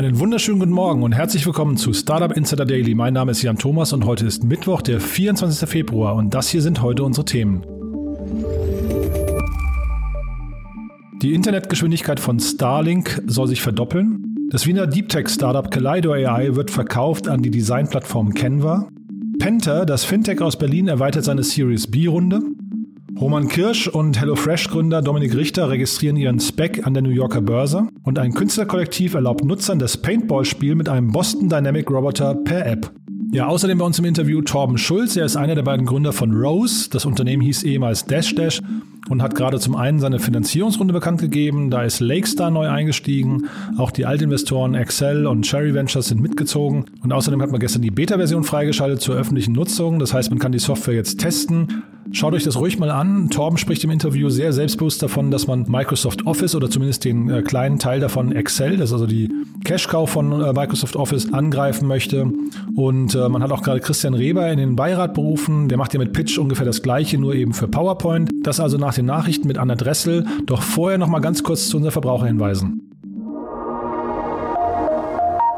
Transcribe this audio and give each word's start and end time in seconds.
Einen 0.00 0.18
wunderschönen 0.18 0.60
guten 0.60 0.72
Morgen 0.72 1.02
und 1.02 1.12
herzlich 1.12 1.44
willkommen 1.44 1.76
zu 1.76 1.92
Startup 1.92 2.34
Insider 2.34 2.64
Daily. 2.64 2.94
Mein 2.94 3.12
Name 3.12 3.32
ist 3.32 3.42
Jan 3.42 3.58
Thomas 3.58 3.92
und 3.92 4.06
heute 4.06 4.24
ist 4.24 4.42
Mittwoch, 4.42 4.80
der 4.80 4.98
24. 4.98 5.68
Februar 5.68 6.14
und 6.14 6.32
das 6.32 6.48
hier 6.48 6.62
sind 6.62 6.80
heute 6.80 7.04
unsere 7.04 7.26
Themen. 7.26 7.60
Die 11.20 11.34
Internetgeschwindigkeit 11.34 12.18
von 12.18 12.40
Starlink 12.40 13.22
soll 13.26 13.48
sich 13.48 13.60
verdoppeln. 13.60 14.48
Das 14.50 14.66
Wiener 14.66 14.86
Deep 14.86 15.10
Tech 15.10 15.28
Startup 15.28 15.70
Kaleido 15.70 16.12
AI 16.12 16.54
wird 16.54 16.70
verkauft 16.70 17.28
an 17.28 17.42
die 17.42 17.50
Designplattform 17.50 18.32
Canva. 18.32 18.88
Penta, 19.38 19.84
das 19.84 20.04
Fintech 20.04 20.40
aus 20.40 20.56
Berlin, 20.56 20.88
erweitert 20.88 21.24
seine 21.24 21.42
Series 21.42 21.86
B-Runde. 21.86 22.40
Roman 23.20 23.48
Kirsch 23.48 23.86
und 23.86 24.18
HelloFresh-Gründer 24.18 25.02
Dominik 25.02 25.36
Richter 25.36 25.68
registrieren 25.68 26.16
ihren 26.16 26.40
Spec 26.40 26.86
an 26.86 26.94
der 26.94 27.02
New 27.02 27.10
Yorker 27.10 27.42
Börse 27.42 27.86
und 28.02 28.18
ein 28.18 28.32
Künstlerkollektiv 28.32 29.12
erlaubt 29.12 29.44
Nutzern 29.44 29.78
das 29.78 29.98
Paintball-Spiel 29.98 30.74
mit 30.74 30.88
einem 30.88 31.12
Boston 31.12 31.50
Dynamic 31.50 31.90
Roboter 31.90 32.34
per 32.34 32.64
App. 32.64 32.90
Ja, 33.30 33.46
außerdem 33.46 33.76
bei 33.76 33.84
uns 33.84 33.98
im 33.98 34.06
Interview 34.06 34.40
Torben 34.40 34.78
Schulz. 34.78 35.16
Er 35.16 35.26
ist 35.26 35.36
einer 35.36 35.54
der 35.54 35.62
beiden 35.62 35.84
Gründer 35.84 36.14
von 36.14 36.32
Rose. 36.32 36.88
Das 36.88 37.04
Unternehmen 37.04 37.42
hieß 37.42 37.62
ehemals 37.62 38.06
Dash 38.06 38.34
Dash 38.34 38.62
und 39.10 39.22
hat 39.22 39.34
gerade 39.34 39.60
zum 39.60 39.76
einen 39.76 40.00
seine 40.00 40.18
Finanzierungsrunde 40.18 40.94
bekannt 40.94 41.20
gegeben. 41.20 41.70
Da 41.70 41.82
ist 41.82 42.00
Lakestar 42.00 42.50
neu 42.50 42.68
eingestiegen. 42.68 43.48
Auch 43.76 43.90
die 43.90 44.06
Altinvestoren 44.06 44.74
Excel 44.74 45.26
und 45.26 45.42
Cherry 45.42 45.74
Ventures 45.74 46.08
sind 46.08 46.22
mitgezogen. 46.22 46.86
Und 47.02 47.12
außerdem 47.12 47.42
hat 47.42 47.50
man 47.50 47.60
gestern 47.60 47.82
die 47.82 47.90
Beta-Version 47.90 48.44
freigeschaltet 48.44 49.02
zur 49.02 49.14
öffentlichen 49.14 49.52
Nutzung. 49.52 49.98
Das 49.98 50.14
heißt, 50.14 50.30
man 50.30 50.38
kann 50.38 50.52
die 50.52 50.58
Software 50.58 50.94
jetzt 50.94 51.20
testen. 51.20 51.82
Schaut 52.12 52.34
euch 52.34 52.42
das 52.42 52.56
ruhig 52.56 52.78
mal 52.78 52.90
an. 52.90 53.30
Torben 53.30 53.56
spricht 53.56 53.84
im 53.84 53.90
Interview 53.90 54.30
sehr 54.30 54.52
selbstbewusst 54.52 55.02
davon, 55.02 55.30
dass 55.30 55.46
man 55.46 55.64
Microsoft 55.68 56.26
Office 56.26 56.56
oder 56.56 56.68
zumindest 56.68 57.04
den 57.04 57.30
äh, 57.30 57.42
kleinen 57.42 57.78
Teil 57.78 58.00
davon 58.00 58.32
Excel, 58.32 58.76
das 58.76 58.90
ist 58.90 58.94
also 58.94 59.06
die 59.06 59.28
Cash-Cow 59.64 60.10
von 60.10 60.32
äh, 60.32 60.52
Microsoft 60.52 60.96
Office, 60.96 61.32
angreifen 61.32 61.86
möchte. 61.86 62.30
Und 62.74 63.14
äh, 63.14 63.28
man 63.28 63.42
hat 63.42 63.52
auch 63.52 63.62
gerade 63.62 63.80
Christian 63.80 64.14
Reber 64.14 64.50
in 64.50 64.58
den 64.58 64.74
Beirat 64.74 65.14
berufen. 65.14 65.68
Der 65.68 65.78
macht 65.78 65.92
ja 65.94 66.00
mit 66.00 66.12
Pitch 66.12 66.38
ungefähr 66.38 66.66
das 66.66 66.82
gleiche, 66.82 67.16
nur 67.18 67.34
eben 67.34 67.52
für 67.52 67.68
PowerPoint. 67.68 68.30
Das 68.42 68.58
also 68.58 68.76
nach 68.76 68.94
den 68.94 69.06
Nachrichten 69.06 69.46
mit 69.46 69.58
Anna 69.58 69.76
Dressel. 69.76 70.26
Doch 70.46 70.62
vorher 70.62 70.98
noch 70.98 71.08
mal 71.08 71.20
ganz 71.20 71.42
kurz 71.44 71.68
zu 71.68 71.76
unseren 71.76 71.92
Verbraucherhinweisen. 71.92 72.90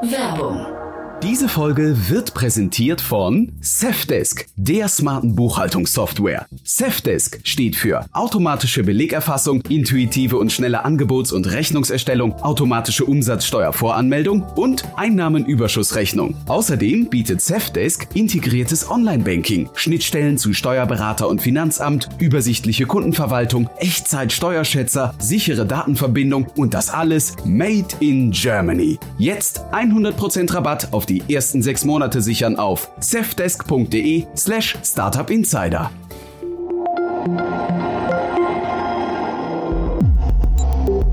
Werbung 0.03 0.82
diese 1.23 1.49
Folge 1.49 1.97
wird 2.09 2.35
präsentiert 2.35 3.01
von 3.01 3.53
Safdesk, 3.61 4.47
der 4.57 4.89
smarten 4.89 5.37
Buchhaltungssoftware. 5.37 6.47
Safdesk 6.65 7.39
steht 7.45 7.77
für 7.77 8.05
automatische 8.13 8.83
Belegerfassung, 8.83 9.63
intuitive 9.69 10.37
und 10.37 10.51
schnelle 10.51 10.85
Angebots- 10.85 11.33
und 11.33 11.49
Rechnungserstellung, 11.51 12.35
automatische 12.43 13.05
Umsatzsteuervoranmeldung 13.05 14.43
und 14.57 14.83
Einnahmenüberschussrechnung. 14.97 16.35
Außerdem 16.49 17.09
bietet 17.09 17.41
Safdesk 17.41 18.09
integriertes 18.15 18.91
Online-Banking, 18.91 19.71
Schnittstellen 19.75 20.39
zu 20.39 20.53
Steuerberater 20.53 21.29
und 21.29 21.41
Finanzamt, 21.41 22.09
übersichtliche 22.19 22.87
Kundenverwaltung, 22.87 23.71
Echtzeit-Steuerschätzer, 23.79 25.15
sichere 25.21 25.67
Datenverbindung 25.67 26.49
und 26.57 26.75
das 26.75 26.91
alles 26.91 27.37
made 27.45 27.87
in 28.01 28.33
Germany. 28.33 28.99
Jetzt 29.19 29.61
100% 29.73 30.53
Rabatt 30.53 30.93
auf 30.93 31.07
die 31.07 31.12
die 31.13 31.35
ersten 31.35 31.63
sechs 31.63 31.85
Monate 31.85 32.23
sichern 32.23 32.57
auf 32.57 32.91
safdesk.de 33.01 34.25
slash 34.35 34.79
startupinsider. 34.83 35.91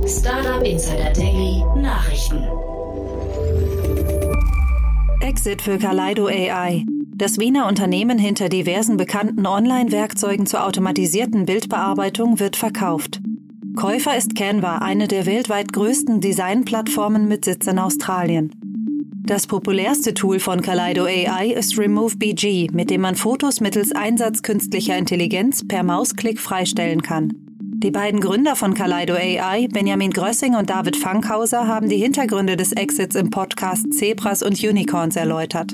Startup 0.08 0.64
Insider 0.64 1.12
Daily 1.14 1.64
Nachrichten. 1.82 2.44
Exit 5.22 5.62
für 5.62 5.78
Kaleido 5.78 6.28
AI. 6.28 6.86
Das 7.16 7.38
Wiener 7.38 7.68
Unternehmen 7.68 8.18
hinter 8.18 8.48
diversen 8.48 8.96
bekannten 8.96 9.46
Online-Werkzeugen 9.46 10.46
zur 10.46 10.66
automatisierten 10.66 11.46
Bildbearbeitung 11.46 12.40
wird 12.40 12.56
verkauft. 12.56 13.20
Käufer 13.76 14.18
ist 14.18 14.36
Canva, 14.36 14.78
eine 14.78 15.10
der 15.10 15.26
weltweit 15.26 15.74
größten 15.74 16.22
Designplattformen 16.22 17.28
mit 17.28 17.44
Sitz 17.46 17.68
in 17.68 17.80
Australien. 17.80 18.69
Das 19.22 19.46
populärste 19.48 20.14
Tool 20.14 20.40
von 20.40 20.62
Kaleido 20.62 21.06
AI 21.06 21.52
ist 21.52 21.78
Remove 21.78 22.16
BG, 22.18 22.70
mit 22.72 22.90
dem 22.90 23.02
man 23.02 23.16
Fotos 23.16 23.62
mittels 23.62 23.92
Einsatz 23.92 24.42
künstlicher 24.42 24.98
Intelligenz 24.98 25.68
per 25.68 25.84
Mausklick 25.84 26.40
freistellen 26.40 27.02
kann. 27.02 27.34
Die 27.60 27.92
beiden 27.92 28.22
Gründer 28.22 28.56
von 28.56 28.74
Kaleido 28.74 29.14
AI, 29.14 29.68
Benjamin 29.72 30.12
Grössing 30.12 30.56
und 30.56 30.70
David 30.70 30.96
Fankhauser, 30.96 31.68
haben 31.68 31.90
die 31.90 31.98
Hintergründe 31.98 32.58
des 32.58 32.72
Exits 32.72 33.16
im 33.16 33.30
Podcast 33.30 33.94
Zebras 33.94 34.42
und 34.42 34.64
Unicorns 34.64 35.16
erläutert. 35.16 35.74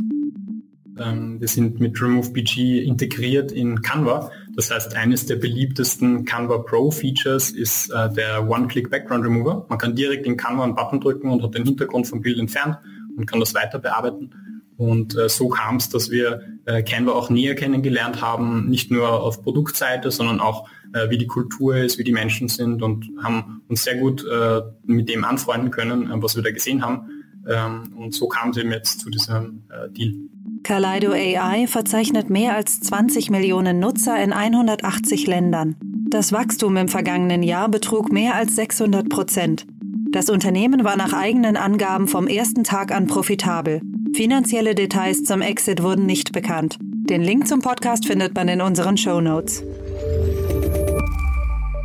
Ähm, 0.97 1.39
wir 1.39 1.47
sind 1.47 1.79
mit 1.79 2.01
Remove 2.01 2.31
BG 2.31 2.83
integriert 2.83 3.51
in 3.51 3.81
Canva. 3.81 4.31
Das 4.55 4.71
heißt, 4.71 4.95
eines 4.95 5.25
der 5.27 5.35
beliebtesten 5.35 6.25
Canva 6.25 6.59
Pro 6.59 6.91
Features 6.91 7.51
ist 7.51 7.89
äh, 7.89 8.11
der 8.11 8.49
One-Click 8.49 8.89
Background 8.89 9.23
Remover. 9.23 9.65
Man 9.69 9.77
kann 9.77 9.95
direkt 9.95 10.25
in 10.25 10.35
Canva 10.35 10.63
einen 10.63 10.75
Button 10.75 10.99
drücken 10.99 11.29
und 11.29 11.43
hat 11.43 11.53
den 11.53 11.63
Hintergrund 11.63 12.07
vom 12.07 12.21
Bild 12.21 12.39
entfernt 12.39 12.77
und 13.17 13.25
kann 13.25 13.39
das 13.39 13.53
weiter 13.53 13.79
bearbeiten. 13.79 14.31
Und 14.77 15.17
äh, 15.17 15.29
so 15.29 15.47
kam 15.47 15.77
es, 15.77 15.89
dass 15.89 16.11
wir 16.11 16.41
äh, 16.65 16.83
Canva 16.83 17.13
auch 17.13 17.29
näher 17.29 17.55
kennengelernt 17.55 18.21
haben, 18.21 18.69
nicht 18.69 18.91
nur 18.91 19.21
auf 19.23 19.41
Produktseite, 19.41 20.11
sondern 20.11 20.39
auch 20.39 20.67
äh, 20.93 21.09
wie 21.09 21.17
die 21.17 21.27
Kultur 21.27 21.77
ist, 21.77 21.97
wie 21.97 22.03
die 22.03 22.11
Menschen 22.11 22.49
sind 22.49 22.81
und 22.81 23.09
haben 23.23 23.61
uns 23.69 23.83
sehr 23.83 23.97
gut 23.97 24.25
äh, 24.25 24.61
mit 24.83 25.07
dem 25.07 25.23
anfreunden 25.23 25.71
können, 25.71 26.11
äh, 26.11 26.21
was 26.21 26.35
wir 26.35 26.43
da 26.43 26.51
gesehen 26.51 26.83
haben. 26.83 27.09
Ähm, 27.47 27.93
und 27.95 28.13
so 28.13 28.27
kam 28.27 28.49
es 28.49 28.57
eben 28.57 28.71
jetzt 28.71 28.99
zu 28.99 29.09
diesem 29.09 29.63
äh, 29.69 29.89
Deal. 29.91 30.13
Kaleido 30.63 31.11
AI 31.11 31.67
verzeichnet 31.67 32.29
mehr 32.29 32.55
als 32.55 32.79
20 32.79 33.29
Millionen 33.29 33.79
Nutzer 33.79 34.21
in 34.21 34.33
180 34.33 35.27
Ländern. 35.27 35.75
Das 36.09 36.31
Wachstum 36.31 36.75
im 36.77 36.87
vergangenen 36.87 37.43
Jahr 37.43 37.69
betrug 37.69 38.11
mehr 38.11 38.35
als 38.35 38.55
600 38.55 39.07
Prozent. 39.07 39.67
Das 40.11 40.29
Unternehmen 40.29 40.83
war 40.83 40.97
nach 40.97 41.13
eigenen 41.13 41.57
Angaben 41.57 42.07
vom 42.07 42.27
ersten 42.27 42.63
Tag 42.63 42.93
an 42.93 43.07
profitabel. 43.07 43.81
Finanzielle 44.13 44.75
Details 44.75 45.23
zum 45.23 45.41
Exit 45.41 45.83
wurden 45.83 46.05
nicht 46.05 46.31
bekannt. 46.31 46.77
Den 46.81 47.21
Link 47.21 47.47
zum 47.47 47.59
Podcast 47.59 48.05
findet 48.07 48.33
man 48.33 48.47
in 48.47 48.61
unseren 48.61 48.97
Show 48.97 49.21
Notes. 49.21 49.63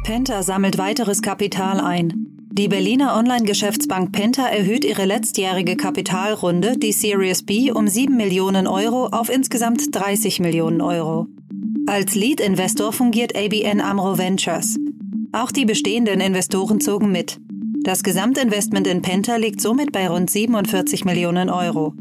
Penta 0.05 0.43
sammelt 0.43 0.79
weiteres 0.79 1.23
Kapital 1.23 1.81
ein. 1.81 2.27
Die 2.53 2.69
Berliner 2.69 3.17
Online-Geschäftsbank 3.17 4.13
Penta 4.13 4.47
erhöht 4.47 4.85
ihre 4.85 5.05
letztjährige 5.05 5.77
Kapitalrunde, 5.77 6.77
die 6.79 6.93
Series 6.93 7.45
B, 7.45 7.71
um 7.71 7.87
7 7.87 8.17
Millionen 8.17 8.67
Euro 8.67 9.07
auf 9.07 9.29
insgesamt 9.29 9.95
30 9.95 10.41
Millionen 10.41 10.81
Euro. 10.81 11.27
Als 11.87 12.15
Lead-Investor 12.15 12.93
fungiert 12.93 13.37
ABN 13.37 13.81
Amro 13.81 14.19
Ventures. 14.19 14.79
Auch 15.33 15.51
die 15.51 15.65
bestehenden 15.65 16.21
Investoren 16.21 16.81
zogen 16.81 17.13
mit. 17.13 17.41
Das 17.83 18.03
Gesamtinvestment 18.03 18.87
in 18.87 19.01
Penta 19.01 19.37
liegt 19.37 19.63
somit 19.63 19.91
bei 19.91 20.07
rund 20.07 20.29
47 20.29 21.07
Millionen 21.07 21.49
Euro. 21.49 21.95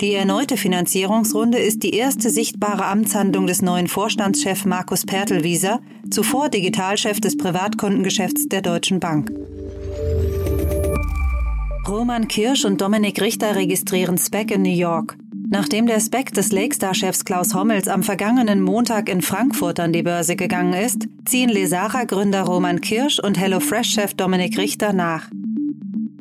Die 0.00 0.14
erneute 0.14 0.56
Finanzierungsrunde 0.56 1.58
ist 1.58 1.82
die 1.82 1.94
erste 1.94 2.30
sichtbare 2.30 2.86
Amtshandlung 2.86 3.46
des 3.46 3.60
neuen 3.60 3.86
Vorstandschefs 3.86 4.64
Markus 4.64 5.04
Pertelwieser, 5.04 5.80
zuvor 6.10 6.48
Digitalchef 6.48 7.20
des 7.20 7.36
Privatkundengeschäfts 7.36 8.48
der 8.48 8.62
Deutschen 8.62 8.98
Bank. 8.98 9.30
Roman 11.86 12.28
Kirsch 12.28 12.64
und 12.64 12.80
Dominik 12.80 13.20
Richter 13.20 13.56
registrieren 13.56 14.16
SPEC 14.16 14.52
in 14.52 14.62
New 14.62 14.70
York. 14.70 15.18
Nachdem 15.48 15.86
der 15.86 16.00
Spec 16.00 16.34
des 16.34 16.50
Lakestar-Chefs 16.50 17.24
Klaus 17.24 17.54
Hommels 17.54 17.86
am 17.86 18.02
vergangenen 18.02 18.60
Montag 18.60 19.08
in 19.08 19.22
Frankfurt 19.22 19.78
an 19.78 19.92
die 19.92 20.02
Börse 20.02 20.34
gegangen 20.34 20.72
ist, 20.72 21.06
ziehen 21.24 21.48
Lesara-Gründer 21.50 22.42
Roman 22.42 22.80
Kirsch 22.80 23.20
und 23.20 23.38
HelloFresh-Chef 23.38 24.14
Dominik 24.14 24.58
Richter 24.58 24.92
nach. 24.92 25.30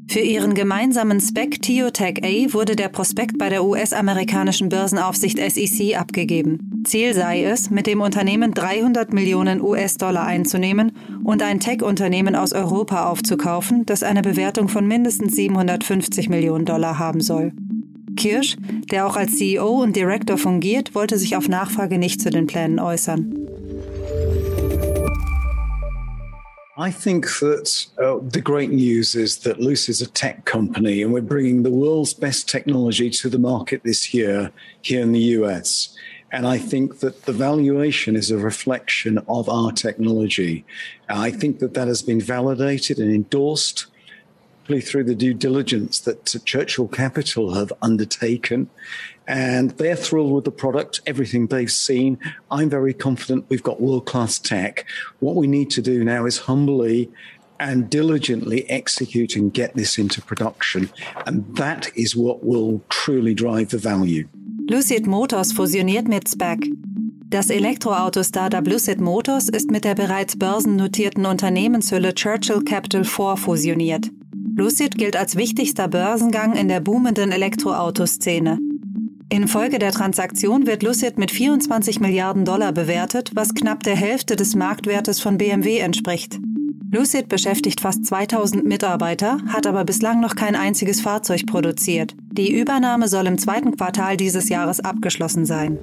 Für 0.07 0.19
ihren 0.19 0.53
gemeinsamen 0.53 1.19
Spec 1.19 1.61
Tiotech 1.63 2.23
A 2.23 2.53
wurde 2.53 2.75
der 2.75 2.89
Prospekt 2.89 3.39
bei 3.39 3.49
der 3.49 3.65
US-amerikanischen 3.65 4.69
Börsenaufsicht 4.69 5.39
SEC 5.39 5.97
abgegeben. 5.99 6.83
Ziel 6.85 7.15
sei 7.15 7.43
es, 7.43 7.71
mit 7.71 7.87
dem 7.87 8.01
Unternehmen 8.01 8.53
300 8.53 9.11
Millionen 9.11 9.59
US-Dollar 9.59 10.25
einzunehmen 10.25 10.91
und 11.23 11.41
ein 11.41 11.59
Tech-Unternehmen 11.59 12.35
aus 12.35 12.53
Europa 12.53 13.09
aufzukaufen, 13.09 13.87
das 13.87 14.03
eine 14.03 14.21
Bewertung 14.21 14.69
von 14.69 14.87
mindestens 14.87 15.35
750 15.35 16.29
Millionen 16.29 16.65
Dollar 16.65 16.99
haben 16.99 17.21
soll. 17.21 17.51
Kirsch, 18.15 18.55
der 18.91 19.05
auch 19.05 19.15
als 19.15 19.37
CEO 19.37 19.81
und 19.83 19.95
Director 19.95 20.37
fungiert, 20.37 20.95
wollte 20.95 21.17
sich 21.17 21.35
auf 21.35 21.47
Nachfrage 21.47 21.97
nicht 21.97 22.21
zu 22.21 22.29
den 22.29 22.47
Plänen 22.47 22.79
äußern. 22.79 23.45
I 26.77 26.91
think 26.91 27.25
that 27.39 27.87
uh, 27.99 28.19
the 28.33 28.41
great 28.41 28.69
news 28.69 29.15
is 29.15 29.39
that 29.39 29.61
Luce 29.61 29.87
is 29.87 30.01
a 30.01 30.07
tech 30.07 30.43
company 30.43 31.01
and 31.03 31.13
we're 31.13 31.21
bringing 31.21 31.63
the 31.63 31.71
world's 31.71 32.13
best 32.13 32.49
technology 32.49 33.09
to 33.11 33.29
the 33.29 33.37
market 33.37 33.83
this 33.85 34.13
year 34.13 34.51
here 34.81 35.01
in 35.01 35.13
the 35.13 35.37
US. 35.39 35.95
And 36.33 36.45
I 36.45 36.57
think 36.57 36.99
that 36.99 37.25
the 37.25 37.31
valuation 37.31 38.17
is 38.17 38.29
a 38.29 38.37
reflection 38.37 39.19
of 39.29 39.47
our 39.47 39.71
technology. 39.71 40.65
I 41.07 41.31
think 41.31 41.59
that 41.59 41.75
that 41.75 41.87
has 41.87 42.01
been 42.01 42.19
validated 42.19 42.97
and 42.99 43.09
endorsed 43.09 43.85
particularly 44.65 44.81
through 44.81 45.03
the 45.03 45.15
due 45.15 45.33
diligence 45.33 45.99
that 45.99 46.25
Churchill 46.43 46.87
Capital 46.87 47.53
have 47.53 47.71
undertaken. 47.83 48.67
And 49.27 49.71
they're 49.77 49.95
thrilled 49.95 50.33
with 50.33 50.45
the 50.45 50.51
product, 50.51 51.01
everything 51.05 51.47
they've 51.47 51.71
seen. 51.71 52.17
I'm 52.49 52.69
very 52.69 52.93
confident 52.93 53.45
we've 53.47 53.61
got 53.61 53.79
world 53.79 54.07
class 54.07 54.39
tech. 54.39 54.85
What 55.19 55.35
we 55.35 55.45
need 55.45 55.69
to 55.71 55.81
do 55.83 56.03
now 56.03 56.25
is 56.25 56.39
humbly 56.39 57.11
and 57.59 57.89
diligently 57.91 58.67
execute 58.67 59.35
and 59.35 59.53
get 59.53 59.75
this 59.75 59.99
into 59.99 60.19
production. 60.21 60.89
And 61.27 61.55
that 61.57 61.95
is 61.95 62.15
what 62.15 62.43
will 62.43 62.81
truly 62.89 63.35
drive 63.35 63.69
the 63.69 63.77
value. 63.77 64.27
Lucid 64.67 65.05
Motors 65.05 65.53
fusioniert 65.53 66.07
mit 66.07 66.27
SPAC. 66.27 66.65
Das 67.29 67.49
Elektroauto-Startup 67.49 68.65
Lucid 68.67 68.99
Motors 68.99 69.49
ist 69.49 69.69
mit 69.69 69.83
der 69.83 69.93
bereits 69.93 70.37
börsennotierten 70.37 71.25
Unternehmenshülle 71.25 72.15
Churchill 72.15 72.63
Capital 72.63 73.03
4 73.03 73.37
fusioniert. 73.37 74.09
Lucid 74.57 74.97
gilt 74.97 75.17
als 75.17 75.35
wichtigster 75.35 75.89
Börsengang 75.89 76.55
in 76.55 76.69
der 76.69 76.79
boomenden 76.79 77.33
Elektroautoszene. 77.33 78.57
Infolge 79.27 79.79
der 79.79 79.91
Transaktion 79.91 80.65
wird 80.65 80.81
Lucid 80.81 81.17
mit 81.17 81.29
24 81.29 81.99
Milliarden 81.99 82.45
Dollar 82.45 82.71
bewertet, 82.71 83.31
was 83.33 83.53
knapp 83.53 83.83
der 83.83 83.97
Hälfte 83.97 84.37
des 84.37 84.55
Marktwertes 84.55 85.19
von 85.19 85.37
BMW 85.37 85.79
entspricht. 85.79 86.39
Lucid 86.89 87.27
beschäftigt 87.27 87.81
fast 87.81 88.05
2000 88.05 88.63
Mitarbeiter, 88.63 89.39
hat 89.47 89.67
aber 89.67 89.83
bislang 89.83 90.21
noch 90.21 90.35
kein 90.35 90.55
einziges 90.55 91.01
Fahrzeug 91.01 91.45
produziert. 91.45 92.15
Die 92.31 92.57
Übernahme 92.57 93.09
soll 93.09 93.27
im 93.27 93.37
zweiten 93.37 93.75
Quartal 93.75 94.15
dieses 94.15 94.47
Jahres 94.47 94.79
abgeschlossen 94.79 95.45
sein. 95.45 95.77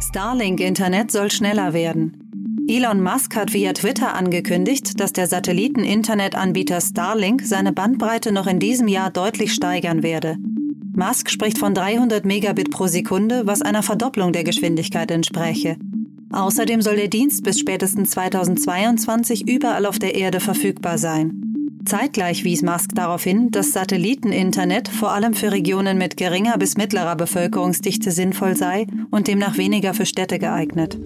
Starlink-Internet 0.00 1.12
soll 1.12 1.30
schneller 1.30 1.72
werden. 1.74 2.23
Elon 2.66 3.02
Musk 3.02 3.36
hat 3.36 3.52
via 3.52 3.74
Twitter 3.74 4.14
angekündigt, 4.14 4.98
dass 4.98 5.12
der 5.12 5.26
Satelliten-Internetanbieter 5.26 6.80
Starlink 6.80 7.42
seine 7.42 7.72
Bandbreite 7.72 8.32
noch 8.32 8.46
in 8.46 8.58
diesem 8.58 8.88
Jahr 8.88 9.10
deutlich 9.10 9.52
steigern 9.52 10.02
werde. 10.02 10.38
Musk 10.96 11.28
spricht 11.28 11.58
von 11.58 11.74
300 11.74 12.24
Megabit 12.24 12.70
pro 12.70 12.86
Sekunde, 12.86 13.46
was 13.46 13.60
einer 13.60 13.82
Verdopplung 13.82 14.32
der 14.32 14.44
Geschwindigkeit 14.44 15.10
entspräche. 15.10 15.76
Außerdem 16.32 16.80
soll 16.80 16.96
der 16.96 17.08
Dienst 17.08 17.44
bis 17.44 17.58
spätestens 17.58 18.12
2022 18.12 19.46
überall 19.46 19.84
auf 19.84 19.98
der 19.98 20.14
Erde 20.14 20.40
verfügbar 20.40 20.96
sein. 20.96 21.42
Zeitgleich 21.84 22.44
wies 22.44 22.62
Musk 22.62 22.94
darauf 22.94 23.24
hin, 23.24 23.50
dass 23.50 23.72
Satelliteninternet 23.72 24.88
vor 24.88 25.12
allem 25.12 25.34
für 25.34 25.52
Regionen 25.52 25.98
mit 25.98 26.16
geringer 26.16 26.56
bis 26.56 26.78
mittlerer 26.78 27.14
Bevölkerungsdichte 27.14 28.10
sinnvoll 28.10 28.56
sei 28.56 28.86
und 29.10 29.28
demnach 29.28 29.58
weniger 29.58 29.92
für 29.92 30.06
Städte 30.06 30.38
geeignet. 30.38 30.98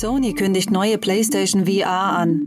Sony 0.00 0.32
kündigt 0.32 0.70
neue 0.70 0.96
PlayStation 0.96 1.66
VR 1.66 2.16
an. 2.16 2.46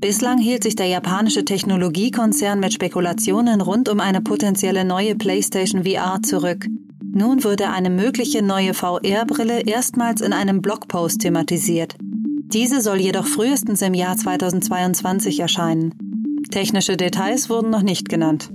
Bislang 0.00 0.38
hielt 0.38 0.64
sich 0.64 0.74
der 0.74 0.86
japanische 0.86 1.44
Technologiekonzern 1.44 2.58
mit 2.58 2.72
Spekulationen 2.72 3.60
rund 3.60 3.88
um 3.88 4.00
eine 4.00 4.20
potenzielle 4.20 4.84
neue 4.84 5.14
PlayStation 5.14 5.84
VR 5.84 6.20
zurück. 6.24 6.66
Nun 7.14 7.44
wurde 7.44 7.70
eine 7.70 7.88
mögliche 7.88 8.42
neue 8.42 8.74
VR-Brille 8.74 9.60
erstmals 9.60 10.22
in 10.22 10.32
einem 10.32 10.60
Blogpost 10.60 11.20
thematisiert. 11.20 11.94
Diese 12.00 12.80
soll 12.80 12.98
jedoch 12.98 13.28
frühestens 13.28 13.80
im 13.82 13.94
Jahr 13.94 14.16
2022 14.16 15.38
erscheinen. 15.38 15.94
Technische 16.50 16.96
Details 16.96 17.48
wurden 17.48 17.70
noch 17.70 17.82
nicht 17.82 18.08
genannt. 18.08 18.50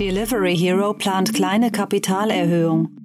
Delivery 0.00 0.56
Hero 0.56 0.94
plant 0.94 1.32
kleine 1.32 1.70
Kapitalerhöhung. 1.70 2.99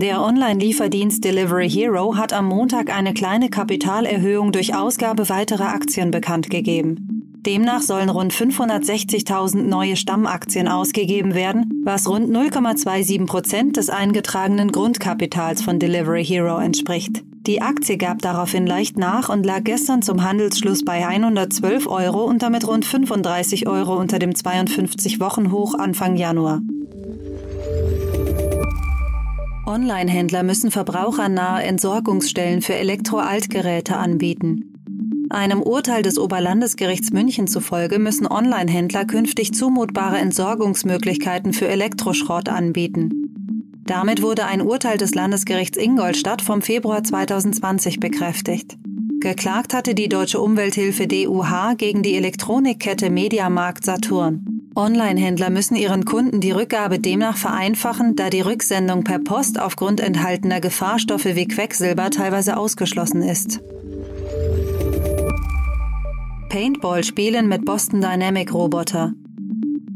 Der 0.00 0.22
Online-Lieferdienst 0.22 1.24
Delivery 1.24 1.68
Hero 1.68 2.16
hat 2.16 2.32
am 2.32 2.46
Montag 2.46 2.96
eine 2.96 3.12
kleine 3.14 3.50
Kapitalerhöhung 3.50 4.52
durch 4.52 4.72
Ausgabe 4.72 5.28
weiterer 5.28 5.74
Aktien 5.74 6.12
bekannt 6.12 6.50
gegeben. 6.50 7.40
Demnach 7.44 7.82
sollen 7.82 8.08
rund 8.08 8.32
560.000 8.32 9.62
neue 9.62 9.96
Stammaktien 9.96 10.68
ausgegeben 10.68 11.34
werden, 11.34 11.82
was 11.84 12.08
rund 12.08 12.30
0,27 12.30 13.26
Prozent 13.26 13.76
des 13.76 13.90
eingetragenen 13.90 14.70
Grundkapitals 14.70 15.62
von 15.62 15.80
Delivery 15.80 16.24
Hero 16.24 16.58
entspricht. 16.58 17.24
Die 17.48 17.60
Aktie 17.60 17.96
gab 17.96 18.22
daraufhin 18.22 18.68
leicht 18.68 18.98
nach 18.98 19.28
und 19.28 19.44
lag 19.44 19.64
gestern 19.64 20.02
zum 20.02 20.22
Handelsschluss 20.22 20.84
bei 20.84 21.04
112 21.08 21.88
Euro 21.88 22.22
und 22.22 22.44
damit 22.44 22.68
rund 22.68 22.84
35 22.84 23.66
Euro 23.66 23.98
unter 23.98 24.20
dem 24.20 24.30
52-Wochen-Hoch 24.30 25.74
Anfang 25.74 26.14
Januar. 26.14 26.60
Online-Händler 29.68 30.42
müssen 30.42 30.70
verbrauchernahe 30.70 31.62
Entsorgungsstellen 31.62 32.62
für 32.62 32.74
Elektroaltgeräte 32.74 33.96
anbieten. 33.96 34.74
Einem 35.30 35.62
Urteil 35.62 36.02
des 36.02 36.18
Oberlandesgerichts 36.18 37.12
München 37.12 37.46
zufolge 37.46 37.98
müssen 37.98 38.26
Online-Händler 38.26 39.04
künftig 39.04 39.52
zumutbare 39.52 40.16
Entsorgungsmöglichkeiten 40.16 41.52
für 41.52 41.68
Elektroschrott 41.68 42.48
anbieten. 42.48 43.10
Damit 43.84 44.22
wurde 44.22 44.46
ein 44.46 44.62
Urteil 44.62 44.96
des 44.96 45.14
Landesgerichts 45.14 45.76
Ingolstadt 45.76 46.40
vom 46.40 46.62
Februar 46.62 47.04
2020 47.04 48.00
bekräftigt. 48.00 48.78
Geklagt 49.20 49.74
hatte 49.74 49.94
die 49.94 50.08
Deutsche 50.08 50.40
Umwelthilfe 50.40 51.06
DUH 51.06 51.74
gegen 51.76 52.02
die 52.02 52.14
Elektronikkette 52.14 53.10
Mediamarkt 53.10 53.84
Saturn. 53.84 54.47
Online-Händler 54.78 55.50
müssen 55.50 55.74
ihren 55.74 56.04
Kunden 56.04 56.40
die 56.40 56.52
Rückgabe 56.52 57.00
demnach 57.00 57.36
vereinfachen, 57.36 58.14
da 58.14 58.30
die 58.30 58.42
Rücksendung 58.42 59.02
per 59.02 59.18
Post 59.18 59.60
aufgrund 59.60 60.00
enthaltener 60.00 60.60
Gefahrstoffe 60.60 61.24
wie 61.24 61.48
Quecksilber 61.48 62.10
teilweise 62.10 62.56
ausgeschlossen 62.56 63.22
ist. 63.22 63.60
Paintball-Spielen 66.48 67.48
mit 67.48 67.64
Boston 67.64 68.00
Dynamic 68.00 68.54
Roboter. 68.54 69.12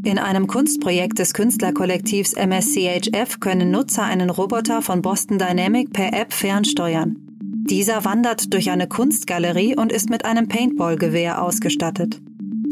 In 0.05 0.19
einem 0.19 0.49
Kunstprojekt 0.49 1.21
des 1.21 1.33
Künstlerkollektivs 1.33 2.33
MSCHF 2.33 3.39
können 3.39 3.71
Nutzer 3.71 4.03
einen 4.03 4.31
Roboter 4.31 4.83
von 4.83 5.01
Boston 5.01 5.39
Dynamic 5.39 5.93
per 5.93 6.13
App 6.13 6.33
fernsteuern. 6.33 7.17
Dieser 7.41 8.05
wandert 8.05 8.53
durch 8.53 8.69
eine 8.73 8.89
Kunstgalerie 8.89 9.77
und 9.77 9.93
ist 9.93 10.11
mit 10.11 10.25
einem 10.25 10.49
Paintball-Gewehr 10.49 11.41
ausgestattet. 11.41 12.21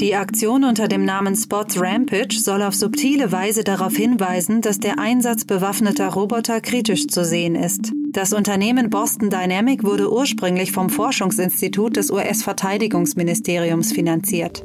Die 0.00 0.14
Aktion 0.14 0.64
unter 0.64 0.88
dem 0.88 1.05
Namen 1.05 1.37
Spots 1.37 1.79
Rampage 1.79 2.38
soll 2.38 2.62
auf 2.62 2.75
subtile 2.75 3.32
Weise 3.32 3.64
darauf 3.64 3.94
hinweisen, 3.94 4.62
dass 4.62 4.79
der 4.79 4.99
Einsatz 4.99 5.44
bewaffneter 5.44 6.08
Roboter 6.08 6.62
kritisch 6.62 7.06
zu 7.06 7.23
sehen 7.23 7.55
ist. 7.55 7.93
Das 8.11 8.33
Unternehmen 8.33 8.88
Boston 8.88 9.28
Dynamic 9.28 9.85
wurde 9.85 10.11
ursprünglich 10.11 10.73
vom 10.73 10.88
Forschungsinstitut 10.88 11.99
des 11.99 12.11
US-Verteidigungsministeriums 12.11 13.92
finanziert. 13.92 14.64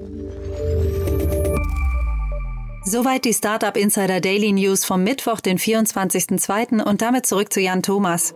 Soweit 2.86 3.25
die 3.25 3.34
Startup 3.34 3.75
Insider 3.75 4.22
Daily 4.22 4.54
News 4.54 4.86
vom 4.86 5.04
Mittwoch, 5.04 5.42
den 5.42 5.58
24.02. 5.58 6.82
und 6.82 7.01
damit 7.01 7.25
zurück 7.25 7.51
zu 7.51 7.60
Jan 7.60 7.84
Thomas. 7.84 8.34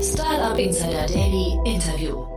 Startup 0.00 0.58
Insider 0.58 1.06
Daily 1.06 1.56
Interview. 1.64 2.27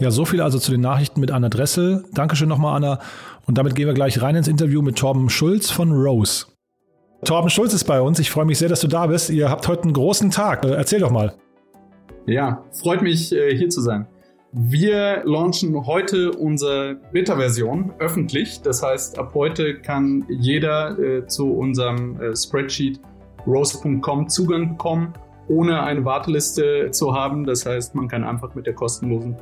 Ja, 0.00 0.10
so 0.10 0.24
viel 0.24 0.40
also 0.40 0.58
zu 0.58 0.72
den 0.72 0.80
Nachrichten 0.80 1.20
mit 1.20 1.30
Anna 1.30 1.48
Dressel. 1.48 2.04
Dankeschön 2.12 2.48
nochmal, 2.48 2.76
Anna. 2.76 2.98
Und 3.46 3.58
damit 3.58 3.76
gehen 3.76 3.86
wir 3.86 3.94
gleich 3.94 4.20
rein 4.20 4.34
ins 4.34 4.48
Interview 4.48 4.82
mit 4.82 4.96
Torben 4.98 5.30
Schulz 5.30 5.70
von 5.70 5.92
Rose. 5.92 6.46
Torben 7.24 7.48
Schulz 7.48 7.72
ist 7.72 7.84
bei 7.84 8.00
uns. 8.00 8.18
Ich 8.18 8.30
freue 8.30 8.44
mich 8.44 8.58
sehr, 8.58 8.68
dass 8.68 8.80
du 8.80 8.88
da 8.88 9.06
bist. 9.06 9.30
Ihr 9.30 9.48
habt 9.48 9.68
heute 9.68 9.84
einen 9.84 9.92
großen 9.92 10.30
Tag. 10.30 10.64
Äh, 10.64 10.72
erzähl 10.72 11.00
doch 11.00 11.10
mal. 11.10 11.34
Ja, 12.26 12.64
freut 12.72 13.02
mich, 13.02 13.32
äh, 13.32 13.56
hier 13.56 13.68
zu 13.68 13.80
sein. 13.80 14.06
Wir 14.52 15.22
launchen 15.24 15.86
heute 15.86 16.32
unsere 16.32 16.96
Beta-Version 17.12 17.92
öffentlich. 17.98 18.62
Das 18.62 18.82
heißt, 18.82 19.18
ab 19.18 19.32
heute 19.34 19.80
kann 19.80 20.24
jeder 20.28 20.98
äh, 20.98 21.26
zu 21.26 21.52
unserem 21.52 22.18
Spreadsheet 22.34 23.00
rose.com 23.46 24.28
Zugang 24.28 24.70
bekommen, 24.70 25.12
ohne 25.48 25.82
eine 25.82 26.04
Warteliste 26.04 26.90
zu 26.90 27.14
haben. 27.14 27.44
Das 27.44 27.66
heißt, 27.66 27.94
man 27.94 28.08
kann 28.08 28.24
einfach 28.24 28.54
mit 28.54 28.66
der 28.66 28.74
kostenlosen 28.74 29.36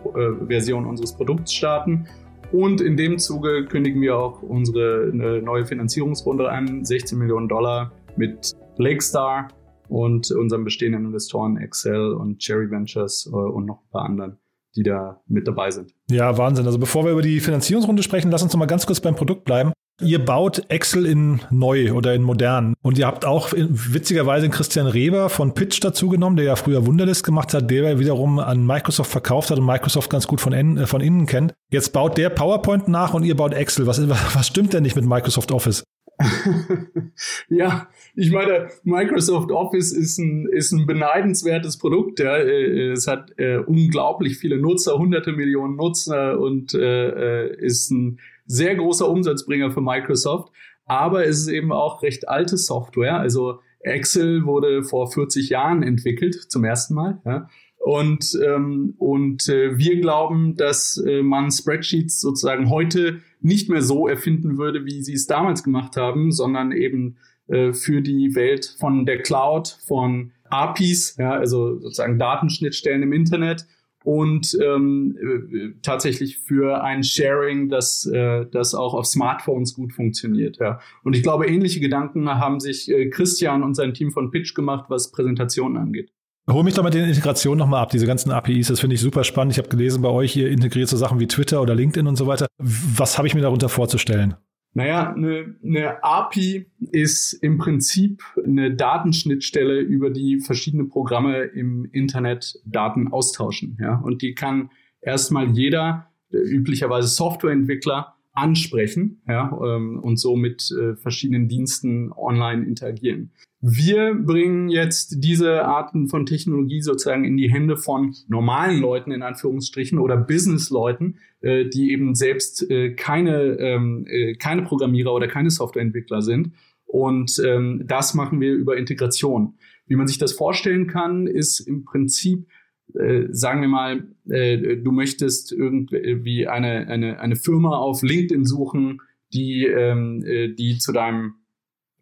Version 0.49 0.87
unseres 0.87 1.15
Produkts 1.15 1.53
starten. 1.53 2.07
Und 2.51 2.81
in 2.81 2.97
dem 2.97 3.19
Zuge 3.19 3.65
kündigen 3.67 4.03
wir 4.03 4.17
auch 4.17 4.43
unsere 4.43 5.11
neue 5.13 5.65
Finanzierungsrunde 5.65 6.51
an, 6.51 6.85
16 6.85 7.19
Millionen 7.19 7.49
Dollar 7.49 7.93
mit 8.17 8.53
Lakestar 8.77 9.49
und 9.89 10.31
unseren 10.31 10.65
bestehenden 10.65 11.07
Investoren 11.07 11.57
Excel 11.57 12.13
und 12.13 12.39
Cherry 12.39 12.71
Ventures 12.71 13.27
äh, 13.27 13.37
und 13.37 13.67
noch 13.67 13.83
ein 13.83 13.91
paar 13.91 14.05
anderen 14.05 14.39
die 14.77 14.83
da 14.83 15.21
mit 15.27 15.47
dabei 15.47 15.71
sind. 15.71 15.93
Ja, 16.11 16.37
Wahnsinn. 16.39 16.67
Also 16.67 16.79
bevor 16.79 17.05
wir 17.05 17.13
über 17.13 17.23
die 17.23 17.41
Finanzierungsrunde 17.41 18.03
sprechen, 18.03 18.31
lass 18.31 18.43
uns 18.43 18.53
noch 18.53 18.59
mal 18.59 18.67
ganz 18.67 18.87
kurz 18.87 19.01
beim 19.01 19.15
Produkt 19.15 19.45
bleiben. 19.45 19.73
Ihr 20.01 20.25
baut 20.25 20.65
Excel 20.69 21.07
in 21.07 21.41
neu 21.51 21.93
oder 21.93 22.15
in 22.15 22.23
modern. 22.23 22.75
Und 22.83 22.99
ihr 22.99 23.07
habt 23.07 23.25
auch 23.25 23.53
witzigerweise 23.53 24.49
Christian 24.49 24.87
Reber 24.87 25.29
von 25.29 25.55
Pitch 25.55 25.79
dazu 25.83 26.09
genommen, 26.09 26.37
der 26.37 26.47
ja 26.47 26.57
früher 26.57 26.87
Wunderlist 26.87 27.25
gemacht 27.25 27.55
hat, 27.55 27.71
der 27.71 27.99
wiederum 27.99 28.39
an 28.39 28.67
Microsoft 28.67 29.11
verkauft 29.11 29.51
hat 29.51 29.59
und 29.59 29.67
Microsoft 29.67 30.11
ganz 30.11 30.27
gut 30.27 30.41
von, 30.41 30.53
innen, 30.53 30.79
äh, 30.79 30.87
von 30.87 31.01
innen 31.01 31.27
kennt. 31.27 31.55
Jetzt 31.71 31.93
baut 31.93 32.19
der 32.19 32.31
PowerPoint 32.31 32.89
nach 32.89 33.15
und 33.15 33.25
ihr 33.25 33.37
baut 33.37 33.55
Excel. 33.55 33.87
Was, 33.87 34.09
was 34.09 34.47
stimmt 34.47 34.73
denn 34.73 34.83
nicht 34.83 34.97
mit 34.97 35.05
Microsoft 35.05 35.53
Office? 35.53 35.85
ja, 37.49 37.89
ich 38.15 38.31
meine, 38.31 38.69
Microsoft 38.85 39.51
Office 39.51 39.93
ist 39.93 40.19
ein, 40.19 40.47
ist 40.53 40.73
ein 40.73 40.87
beneidenswertes 40.87 41.79
Produkt. 41.79 42.21
Ja. 42.21 42.37
Äh, 42.37 42.91
es 42.93 43.07
hat 43.07 43.33
äh, 43.39 43.59
unglaublich 43.59 44.39
viele 44.39 44.59
Nutzer, 44.59 44.99
hunderte 44.99 45.33
Millionen 45.33 45.77
Nutzer 45.77 46.39
und 46.39 46.75
äh, 46.75 47.47
äh, 47.47 47.57
ist 47.57 47.91
ein 47.91 48.19
sehr 48.53 48.77
großer 48.77 49.09
Umsatzbringer 49.09 49.71
für 49.71 49.81
Microsoft. 49.81 50.53
Aber 50.85 51.27
es 51.27 51.39
ist 51.39 51.49
eben 51.49 51.73
auch 51.73 52.03
recht 52.03 52.29
alte 52.29 52.59
Software. 52.59 53.19
Also 53.19 53.61
Excel 53.81 54.45
wurde 54.45 54.85
vor 54.85 55.11
40 55.11 55.49
Jahren 55.49 55.83
entwickelt, 55.83 56.35
zum 56.35 56.65
ersten 56.65 56.95
Mal. 56.95 57.21
Ja. 57.25 57.49
Und, 57.79 58.39
ähm, 58.45 58.95
und 58.99 59.49
äh, 59.49 59.77
wir 59.77 60.01
glauben, 60.01 60.57
dass 60.57 60.99
äh, 60.99 61.23
man 61.23 61.51
Spreadsheets 61.51 62.21
sozusagen 62.21 62.71
heute 62.71 63.21
nicht 63.41 63.71
mehr 63.71 63.83
so 63.83 64.07
erfinden 64.07 64.57
würde, 64.59 64.85
wie 64.85 65.03
sie 65.03 65.15
es 65.15 65.27
damals 65.27 65.65
gemacht 65.65 65.97
haben, 65.97 66.31
sondern 66.31 66.71
eben 66.71 67.17
äh, 67.49 67.73
für 67.73 68.03
die 68.03 68.35
Welt 68.37 68.77
von 68.79 69.05
der 69.05 69.23
Cloud, 69.23 69.79
von 69.87 70.31
APIs, 70.49 71.17
ja, 71.17 71.33
also 71.33 71.81
sozusagen 71.81 72.19
Datenschnittstellen 72.19 73.03
im 73.03 73.13
Internet 73.13 73.67
und 74.05 74.57
ähm, 74.63 75.17
äh, 75.21 75.81
tatsächlich 75.83 76.39
für 76.39 76.83
ein 76.83 77.03
Sharing, 77.03 77.69
das, 77.69 78.07
äh, 78.07 78.47
das 78.51 78.75
auch 78.75 78.95
auf 78.95 79.07
Smartphones 79.07 79.75
gut 79.75 79.93
funktioniert. 79.93 80.59
Ja. 80.61 80.81
Und 81.05 81.17
ich 81.17 81.23
glaube, 81.23 81.47
ähnliche 81.47 81.81
Gedanken 81.81 82.29
haben 82.29 82.61
sich 82.61 82.91
äh, 82.91 83.09
Christian 83.11 83.63
und 83.63 83.75
sein 83.75 83.95
Team 83.95 84.11
von 84.11 84.31
Pitch 84.31 84.55
gemacht, 84.55 84.87
was 84.89 85.13
Präsentationen 85.13 85.77
angeht. 85.77 86.11
Hol 86.51 86.65
mich 86.65 86.75
doch 86.75 86.83
mit 86.83 86.95
den 86.95 87.05
Integrationen 87.05 87.59
nochmal 87.59 87.83
ab, 87.83 87.91
diese 87.91 88.07
ganzen 88.07 88.33
APIs, 88.33 88.67
das 88.67 88.81
finde 88.81 88.95
ich 88.95 89.01
super 89.01 89.23
spannend. 89.23 89.53
Ich 89.53 89.59
habe 89.59 89.69
gelesen 89.69 90.03
bei 90.03 90.09
euch, 90.09 90.37
ihr 90.37 90.51
integriert 90.51 90.89
so 90.89 90.97
Sachen 90.97 91.21
wie 91.21 91.29
Twitter 91.29 91.63
oder 91.63 91.75
LinkedIn 91.75 92.09
und 92.09 92.17
so 92.17 92.27
weiter. 92.27 92.49
Was 92.59 93.17
habe 93.17 93.29
ich 93.29 93.35
mir 93.35 93.43
darunter 93.43 93.69
vorzustellen? 93.69 94.35
Naja, 94.75 95.13
eine, 95.13 95.55
eine 95.63 96.03
API 96.03 96.67
ist 96.93 97.35
im 97.35 97.59
Prinzip 97.59 98.23
eine 98.43 98.75
Datenschnittstelle, 98.75 99.81
über 99.81 100.09
die 100.11 100.41
verschiedene 100.41 100.85
Programme 100.85 101.43
im 101.43 101.85
Internet 101.93 102.59
Daten 102.65 103.09
austauschen. 103.09 103.77
Ja? 103.81 103.97
Und 103.97 104.23
die 104.23 104.35
kann 104.35 104.71
erstmal 105.03 105.51
jeder, 105.51 106.07
üblicherweise 106.33 107.09
Softwareentwickler, 107.09 108.15
ansprechen 108.33 109.23
ja, 109.29 109.51
ähm, 109.63 110.01
und 110.01 110.19
so 110.19 110.37
mit 110.37 110.71
äh, 110.71 110.97
verschiedenen 110.97 111.49
Diensten 111.49 112.13
online 112.13 112.65
interagieren. 112.65 113.31
Wir 113.61 114.15
bringen 114.15 114.69
jetzt 114.71 115.23
diese 115.23 115.65
Arten 115.65 116.09
von 116.09 116.27
Technologie 116.27 116.81
sozusagen 116.81 117.25
in 117.25 117.37
die 117.37 117.49
Hände 117.49 117.77
von 117.77 118.13
normalen 118.27 118.81
Leuten 118.81 119.13
in 119.13 119.23
Anführungsstrichen 119.23 120.01
oder 120.01 120.17
Businessleuten, 120.17 121.19
äh, 121.43 121.67
die 121.67 121.93
eben 121.93 122.17
selbst 122.17 122.69
äh, 122.69 122.95
keine, 122.95 123.59
ähm, 123.61 124.05
äh, 124.09 124.35
keine 124.35 124.63
Programmierer 124.63 125.15
oder 125.15 125.29
keine 125.29 125.51
Softwareentwickler 125.51 126.23
sind. 126.23 126.53
Und 126.87 127.41
ähm, 127.45 127.85
das 127.87 128.15
machen 128.15 128.41
wir 128.41 128.53
über 128.53 128.77
Integration. 128.77 129.55
Wie 129.87 129.97
man 129.97 130.09
sich 130.09 130.19
das 130.19 130.33
vorstellen 130.33 130.89
kann, 130.89 131.27
ist 131.27 131.61
im 131.61 131.85
Prinzip, 131.85 132.49
äh, 132.95 133.29
sagen 133.31 133.61
wir 133.61 133.69
mal, 133.69 134.07
äh, 134.29 134.77
du 134.77 134.93
möchtest 134.93 135.53
irgendwie 135.53 136.47
eine, 136.47 136.89
eine, 136.89 137.21
eine 137.21 137.37
Firma 137.37 137.77
auf 137.79 138.03
LinkedIn 138.03 138.45
suchen, 138.45 139.01
die, 139.33 139.67
ähm, 139.67 140.25
äh, 140.25 140.49
die 140.49 140.79
zu 140.79 140.93
deinem 140.93 141.35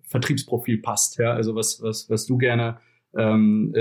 Vertriebsprofil 0.08 0.78
passt, 0.78 1.18
ja, 1.18 1.32
also 1.32 1.54
was, 1.54 1.80
was, 1.82 2.10
was 2.10 2.26
du 2.26 2.36
gerne, 2.38 2.78
ähm, 3.16 3.72
äh, 3.76 3.80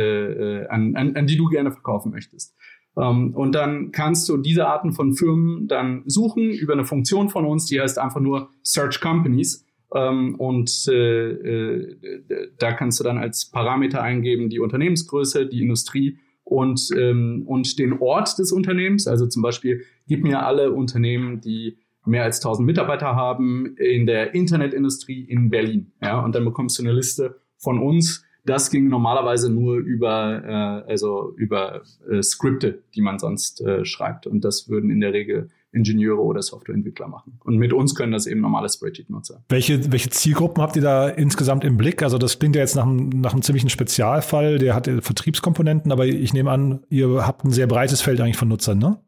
äh, 0.59 0.67
an, 0.67 0.95
an, 0.95 1.15
an 1.15 1.27
die 1.27 1.37
du 1.37 1.47
gerne 1.47 1.71
verkaufen 1.71 2.11
möchtest. 2.11 2.55
Ähm, 2.97 3.33
und 3.33 3.53
dann 3.53 3.91
kannst 3.91 4.29
du 4.29 4.37
diese 4.37 4.67
Arten 4.67 4.93
von 4.93 5.13
Firmen 5.13 5.67
dann 5.67 6.03
suchen 6.05 6.51
über 6.51 6.73
eine 6.73 6.85
Funktion 6.85 7.29
von 7.29 7.45
uns, 7.45 7.65
die 7.65 7.79
heißt 7.79 7.97
einfach 7.97 8.19
nur 8.19 8.49
Search 8.63 9.01
Companies. 9.01 9.65
Ähm, 9.93 10.35
und 10.35 10.87
äh, 10.87 11.29
äh, 11.31 12.51
da 12.59 12.73
kannst 12.73 12.99
du 12.99 13.03
dann 13.03 13.17
als 13.17 13.49
Parameter 13.49 14.01
eingeben 14.01 14.49
die 14.49 14.59
Unternehmensgröße, 14.59 15.47
die 15.47 15.61
Industrie 15.61 16.19
und, 16.49 16.89
ähm, 16.97 17.43
und 17.45 17.77
den 17.79 17.99
Ort 17.99 18.37
des 18.39 18.51
Unternehmens. 18.51 19.07
Also 19.07 19.27
zum 19.27 19.41
Beispiel, 19.41 19.83
gib 20.07 20.23
mir 20.23 20.45
alle 20.45 20.71
Unternehmen, 20.71 21.41
die 21.41 21.77
mehr 22.05 22.23
als 22.23 22.39
1000 22.39 22.65
Mitarbeiter 22.65 23.15
haben 23.15 23.75
in 23.77 24.05
der 24.05 24.33
Internetindustrie 24.33 25.23
in 25.23 25.49
Berlin. 25.49 25.91
Ja, 26.01 26.19
und 26.23 26.33
dann 26.35 26.45
bekommst 26.45 26.79
du 26.79 26.83
eine 26.83 26.93
Liste 26.93 27.39
von 27.57 27.79
uns. 27.79 28.25
Das 28.45 28.71
ging 28.71 28.87
normalerweise 28.87 29.51
nur 29.51 29.77
über, 29.77 30.85
äh, 30.85 30.89
also 30.89 31.33
über 31.35 31.81
äh, 32.09 32.23
Skripte, 32.23 32.83
die 32.95 33.01
man 33.01 33.19
sonst 33.19 33.61
äh, 33.61 33.85
schreibt. 33.85 34.27
Und 34.27 34.43
das 34.43 34.69
würden 34.69 34.89
in 34.89 35.01
der 35.01 35.13
Regel 35.13 35.49
Ingenieure 35.71 36.21
oder 36.21 36.41
Softwareentwickler 36.41 37.07
machen. 37.07 37.39
Und 37.43 37.57
mit 37.57 37.73
uns 37.73 37.95
können 37.95 38.11
das 38.11 38.25
eben 38.25 38.41
normale 38.41 38.69
Spreadsheet-Nutzer. 38.69 39.43
Welche, 39.49 39.91
welche 39.91 40.09
Zielgruppen 40.09 40.63
habt 40.63 40.75
ihr 40.75 40.81
da 40.81 41.09
insgesamt 41.09 41.63
im 41.63 41.77
Blick? 41.77 42.01
Also 42.01 42.17
das 42.17 42.39
klingt 42.39 42.55
ja 42.55 42.61
jetzt 42.61 42.75
nach 42.75 42.87
einem, 42.87 43.09
nach 43.09 43.33
einem 43.33 43.41
ziemlichen 43.41 43.69
Spezialfall, 43.69 44.57
der 44.57 44.75
hat 44.75 44.87
Vertriebskomponenten, 44.87 45.91
aber 45.91 46.07
ich 46.07 46.33
nehme 46.33 46.51
an, 46.51 46.81
ihr 46.89 47.25
habt 47.25 47.45
ein 47.45 47.51
sehr 47.51 47.67
breites 47.67 48.01
Feld 48.01 48.19
eigentlich 48.21 48.37
von 48.37 48.47
Nutzern, 48.47 48.79
ne? 48.79 48.99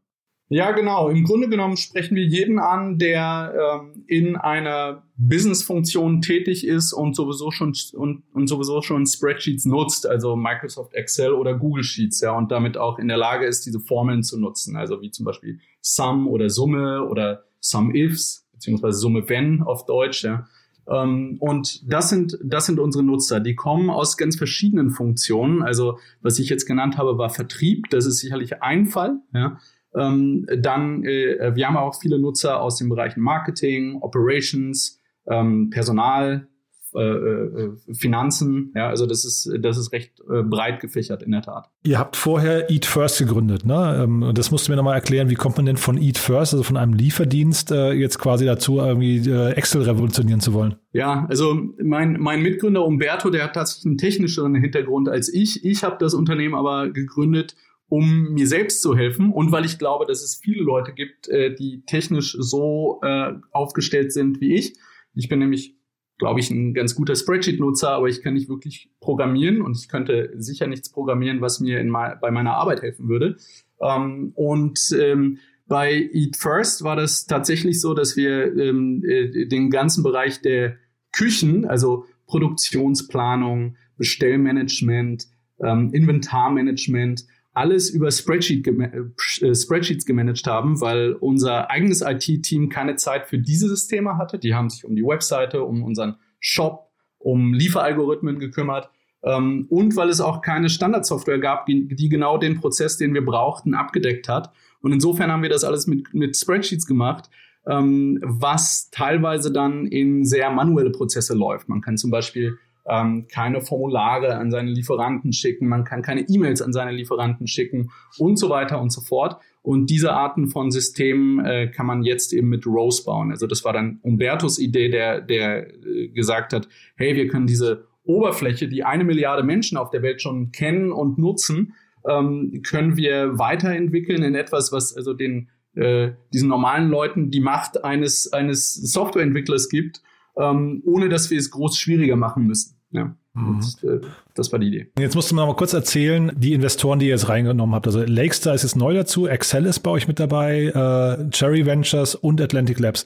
Ja, 0.54 0.72
genau. 0.72 1.08
Im 1.08 1.24
Grunde 1.24 1.48
genommen 1.48 1.78
sprechen 1.78 2.18
wir 2.18 2.26
jeden 2.26 2.60
an, 2.60 2.98
der 2.98 3.54
ähm, 3.58 4.04
in 4.06 4.36
einer 4.36 5.04
Business-Funktion 5.16 6.22
tätig 6.22 6.68
ist 6.68 6.92
und 6.92 7.16
sowieso 7.16 7.52
schon 7.52 7.74
und, 7.94 8.24
und 8.34 8.48
sowieso 8.48 8.82
schon 8.82 9.08
Spreadsheets 9.08 9.64
nutzt, 9.64 10.06
also 10.06 10.36
Microsoft 10.36 10.94
Excel 10.94 11.32
oder 11.32 11.58
Google 11.58 11.86
Sheets, 11.86 12.20
ja, 12.20 12.36
und 12.36 12.52
damit 12.52 12.76
auch 12.76 13.00
in 13.00 13.08
der 13.08 13.16
Lage 13.16 13.46
ist, 13.46 13.66
diese 13.66 13.80
Formeln 13.80 14.24
zu 14.24 14.38
nutzen, 14.38 14.76
also 14.76 15.02
wie 15.02 15.10
zum 15.10 15.24
Beispiel 15.24 15.62
Sum 15.80 16.28
oder 16.28 16.50
Summe 16.50 17.08
oder 17.08 17.46
Sum 17.62 17.96
Ifs 17.96 18.46
beziehungsweise 18.52 18.98
Summe 19.00 19.30
Wenn 19.30 19.64
auf 19.64 19.86
Deutsch, 19.86 20.26
ja. 20.26 20.50
Ähm, 20.86 21.38
und 21.40 21.90
das 21.90 22.10
sind, 22.10 22.38
das 22.44 22.66
sind 22.66 22.78
unsere 22.78 23.06
Nutzer. 23.06 23.40
Die 23.40 23.56
kommen 23.56 23.90
aus 23.90 24.18
ganz 24.18 24.36
verschiedenen 24.36 24.90
Funktionen. 24.90 25.64
Also, 25.64 25.98
was 26.22 26.40
ich 26.40 26.50
jetzt 26.50 26.66
genannt 26.66 26.98
habe, 26.98 27.18
war 27.18 27.30
Vertrieb. 27.30 27.90
Das 27.90 28.06
ist 28.06 28.18
sicherlich 28.18 28.62
ein 28.62 28.88
Fall, 28.88 29.22
ja. 29.34 29.60
Ähm, 29.96 30.48
dann, 30.58 31.04
äh, 31.04 31.56
wir 31.56 31.68
haben 31.68 31.78
auch 31.78 32.00
viele 32.00 32.20
Nutzer 32.20 32.62
aus 32.62 32.78
den 32.78 32.90
Bereichen 32.90 33.22
Marketing, 33.22 33.98
Operations, 34.02 35.00
ähm, 35.28 35.70
Personal, 35.70 36.48
äh, 36.94 37.00
äh, 37.00 37.72
Finanzen. 37.94 38.74
Ja, 38.76 38.90
also 38.90 39.06
das 39.06 39.24
ist, 39.24 39.50
das 39.62 39.78
ist 39.78 39.94
recht 39.94 40.20
äh, 40.30 40.44
breit 40.44 40.82
gefächert 40.82 41.24
in 41.24 41.32
der 41.32 41.42
Tat. 41.42 41.70
Ihr 41.84 41.98
habt 41.98 42.18
vorher 42.18 42.70
Eat 42.70 42.86
First 42.86 43.20
gegründet, 43.20 43.66
ne? 43.66 44.02
Ähm, 44.04 44.32
das 44.34 44.52
musst 44.52 44.68
du 44.68 44.74
mir 44.74 44.76
nochmal 44.76 44.96
erklären, 44.96 45.30
wie 45.30 45.36
kommt 45.36 45.56
man 45.56 45.66
denn 45.66 45.78
von 45.78 45.98
Eat 45.98 46.18
First, 46.18 46.54
also 46.54 46.64
von 46.64 46.76
einem 46.76 46.92
Lieferdienst, 46.94 47.72
äh, 47.72 47.94
jetzt 47.94 48.20
quasi 48.20 48.46
dazu, 48.46 48.80
irgendwie 48.80 49.18
äh, 49.20 49.52
Excel 49.54 49.84
revolutionieren 49.84 50.42
zu 50.42 50.52
wollen? 50.52 50.76
Ja, 50.92 51.26
also 51.30 51.56
mein, 51.82 52.20
mein 52.20 52.42
Mitgründer 52.42 52.86
Umberto, 52.86 53.30
der 53.30 53.46
hat 53.46 53.54
tatsächlich 53.54 53.86
einen 53.86 53.98
technischeren 53.98 54.56
Hintergrund 54.56 55.08
als 55.08 55.34
ich. 55.34 55.64
Ich 55.64 55.86
habe 55.86 55.96
das 55.98 56.14
Unternehmen 56.14 56.56
aber 56.56 56.90
gegründet, 56.90 57.56
um 57.92 58.32
mir 58.32 58.48
selbst 58.48 58.82
zu 58.82 58.96
helfen 58.96 59.34
und 59.34 59.52
weil 59.52 59.66
ich 59.66 59.78
glaube, 59.78 60.06
dass 60.06 60.24
es 60.24 60.38
viele 60.38 60.64
Leute 60.64 60.94
gibt, 60.94 61.28
äh, 61.28 61.54
die 61.54 61.84
technisch 61.86 62.38
so 62.40 63.02
äh, 63.04 63.34
aufgestellt 63.52 64.14
sind 64.14 64.40
wie 64.40 64.56
ich. 64.56 64.78
Ich 65.14 65.28
bin 65.28 65.40
nämlich, 65.40 65.76
glaube 66.18 66.40
ich, 66.40 66.50
ein 66.50 66.74
ganz 66.74 66.96
guter 66.96 67.18
Spreadsheet-Nutzer, 67.18 67.90
aber 67.90 68.08
ich 68.08 68.22
kann 68.22 68.36
nicht 68.36 68.48
wirklich 68.48 68.90
programmieren 69.02 69.62
und 69.62 69.78
ich 69.78 69.90
könnte 69.90 70.32
sicher 70.38 70.68
nichts 70.68 70.90
programmieren, 70.90 71.42
was 71.42 71.60
mir 71.60 71.82
in 71.82 71.92
bei 71.92 72.32
meiner 72.32 72.54
Arbeit 72.54 72.82
helfen 72.82 73.10
würde. 73.10 73.36
Ähm, 73.82 74.32
und 74.36 74.80
ähm, 74.98 75.40
bei 75.68 76.10
Eat 76.14 76.38
First 76.38 76.86
war 76.86 76.96
das 76.96 77.26
tatsächlich 77.26 77.82
so, 77.82 77.94
dass 77.94 78.16
wir 78.16 78.56
ähm, 78.56 79.04
äh, 79.06 79.48
den 79.48 79.70
ganzen 79.70 80.02
Bereich 80.02 80.42
der 80.42 80.78
Küchen, 81.12 81.66
also 81.66 82.06
Produktionsplanung, 82.26 83.76
Bestellmanagement, 83.98 85.28
ähm, 85.60 85.94
Inventarmanagement, 85.94 87.26
alles 87.54 87.90
über 87.90 88.12
Spreadsheet 88.12 88.66
äh, 88.68 89.56
Spreadsheets 89.56 90.06
gemanagt 90.06 90.48
haben, 90.48 90.80
weil 90.80 91.14
unser 91.14 91.70
eigenes 91.70 92.02
IT-Team 92.02 92.70
keine 92.70 92.96
Zeit 92.96 93.28
für 93.28 93.38
diese 93.38 93.68
Systeme 93.68 94.18
hatte. 94.18 94.40
Die 94.40 94.54
haben 94.54 94.70
sich 94.70 94.86
um 94.86 94.96
die 94.96 95.04
Webseite, 95.04 95.64
um 95.64 95.84
unseren 95.84 96.16
Shop, 96.40 96.90
um 97.20 97.54
Lieferalgorithmen 97.54 98.40
gekümmert. 98.40 98.90
Ähm, 99.24 99.68
und 99.70 99.96
weil 99.96 100.10
es 100.10 100.22
auch 100.22 100.42
keine 100.42 100.70
Standardsoftware 100.70 101.40
gab, 101.40 101.66
die, 101.66 101.88
die, 101.88 102.10
genau 102.10 102.38
den 102.38 102.60
Prozess, 102.60 102.98
den 102.98 103.14
wir 103.14 103.24
brauchten, 103.24 103.74
abgedeckt 103.74 104.30
hat. 104.30 104.52
Und 104.82 104.94
insofern 104.94 105.32
haben 105.32 105.44
wir 105.44 105.50
das 105.50 105.64
alles 105.64 105.88
mit, 105.88 106.14
mit 106.14 106.36
Spreadsheets 106.36 106.88
gemacht, 106.88 107.30
ähm, 107.68 108.20
was 108.24 108.90
teilweise 108.90 109.52
dann 109.52 109.86
in 109.86 110.26
sehr 110.26 110.50
manuelle 110.50 110.90
Prozesse 110.90 111.36
läuft. 111.36 111.70
Man 111.70 111.82
kann 111.82 111.98
zum 111.98 112.10
Beispiel 112.10 112.58
ähm, 112.88 113.28
keine 113.32 113.62
Formulare 113.62 114.36
an 114.36 114.52
seine 114.52 114.72
Lieferanten 114.72 115.34
schicken, 115.34 115.68
man 115.68 115.84
kann 115.84 116.02
keine 116.02 116.22
E-Mails 116.22 116.62
an 116.62 116.74
seine 116.74 116.92
Lieferanten 116.92 117.48
schicken 117.48 117.92
und 118.18 118.38
so 118.38 118.50
weiter 118.50 118.82
und 118.82 118.92
so 118.92 119.02
fort. 119.02 119.38
Und 119.64 119.92
diese 119.92 120.14
Arten 120.14 120.48
von 120.48 120.72
Systemen 120.72 121.46
äh, 121.46 121.68
kann 121.68 121.86
man 121.86 122.02
jetzt 122.02 122.34
eben 122.34 122.50
mit 122.50 122.66
Rose 122.66 123.04
bauen. 123.04 123.32
Also 123.32 123.46
das 123.46 123.64
war 123.64 123.74
dann 123.74 124.00
Umbertos 124.02 124.58
Idee, 124.58 124.90
der, 124.90 125.22
der 125.22 125.68
äh, 125.86 126.08
gesagt 126.10 126.54
hat, 126.54 126.68
hey, 126.96 127.16
wir 127.16 127.28
können 127.28 127.46
diese 127.46 127.86
Oberfläche, 128.04 128.68
die 128.68 128.84
eine 128.84 129.04
Milliarde 129.04 129.44
Menschen 129.44 129.78
auf 129.78 129.92
der 129.92 130.02
Welt 130.02 130.22
schon 130.22 130.52
kennen 130.52 130.92
und 130.92 131.20
nutzen, 131.20 131.74
ähm, 132.10 132.64
können 132.66 132.98
wir 132.98 133.38
weiterentwickeln 133.38 134.24
in 134.24 134.34
etwas, 134.34 134.72
was 134.72 134.96
also 134.98 135.14
den 135.14 135.50
äh, 135.76 136.12
diesen 136.34 136.50
normalen 136.50 136.90
Leuten 136.90 137.30
die 137.30 137.40
Macht 137.40 137.84
eines 137.84 138.34
eines 138.34 138.74
Softwareentwicklers 138.74 139.70
gibt 139.70 140.02
ähm, 140.38 140.82
ohne 140.86 141.10
dass 141.10 141.30
wir 141.30 141.38
es 141.38 141.52
groß 141.52 141.78
schwieriger 141.78 142.16
machen 142.16 142.46
müssen. 142.46 142.76
Ja. 142.92 143.16
Mhm. 143.34 143.48
Und, 143.48 143.84
äh, 143.84 144.02
das 144.36 144.52
war 144.52 144.60
die 144.60 144.68
Idee. 144.68 144.92
Jetzt 145.00 145.16
musst 145.16 145.32
du 145.32 145.36
mir 145.36 145.42
noch 145.42 145.48
mal 145.48 145.56
kurz 145.56 145.74
erzählen, 145.74 146.32
die 146.36 146.54
Investoren, 146.54 147.00
die 147.00 147.06
ihr 147.06 147.12
jetzt 147.12 147.30
reingenommen 147.30 147.76
habt. 147.76 147.88
Also 147.88 148.04
Lakestar 148.04 148.54
ist 148.54 148.64
jetzt 148.64 148.76
neu 148.76 148.94
dazu, 148.94 149.28
Excel 149.28 149.66
ist 149.66 149.80
bei 149.80 149.92
euch 149.92 150.08
mit 150.08 150.20
dabei, 150.20 150.66
äh, 150.66 151.30
Cherry 151.32 151.66
Ventures 151.66 152.16
und 152.16 152.42
Atlantic 152.42 152.80
Labs. 152.80 153.06